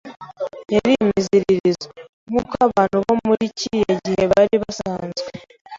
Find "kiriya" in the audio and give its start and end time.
3.57-3.95